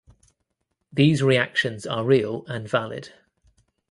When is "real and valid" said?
2.03-3.13